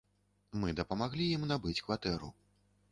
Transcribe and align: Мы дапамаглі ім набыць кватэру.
Мы 0.61 0.71
дапамаглі 0.79 1.29
ім 1.37 1.47
набыць 1.53 1.79
кватэру. 1.89 2.37